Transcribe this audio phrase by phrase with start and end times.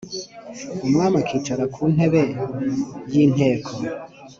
[0.85, 2.23] umwami akicara ku ntébe
[3.11, 3.71] y íinteko